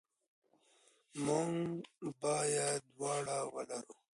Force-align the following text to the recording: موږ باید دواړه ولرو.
موږ 1.25 1.51
باید 2.21 2.81
دواړه 2.93 3.37
ولرو. 3.53 3.95